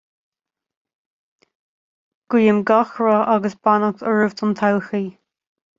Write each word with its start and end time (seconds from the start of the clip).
Guím 2.33 2.63
gach 2.71 2.97
rath 3.03 3.31
agus 3.35 3.57
beannacht 3.67 4.05
oraibh 4.15 4.39
don 4.43 4.59
todhchaí 4.65 5.07